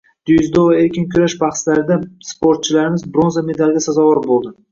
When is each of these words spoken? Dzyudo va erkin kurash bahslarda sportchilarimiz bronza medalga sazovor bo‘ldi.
Dzyudo 0.27 0.61
va 0.69 0.77
erkin 0.83 1.03
kurash 1.11 1.35
bahslarda 1.43 1.97
sportchilarimiz 2.29 3.05
bronza 3.17 3.47
medalga 3.53 3.85
sazovor 3.89 4.25
bo‘ldi. 4.27 4.55